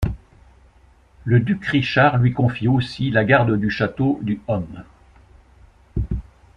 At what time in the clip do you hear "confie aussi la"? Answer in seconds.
2.33-3.23